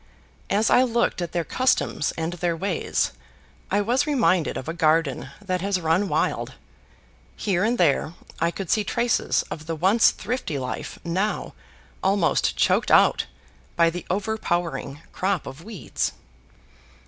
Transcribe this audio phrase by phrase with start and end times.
[0.49, 3.11] As I looked at their customs and their ways,
[3.69, 6.53] I was reminded of a garden that has run wild.
[7.35, 11.53] Here and there I could see traces of the once thrifty life now
[12.01, 13.27] almost choked out
[13.75, 16.13] by the overpowering crop of weeds.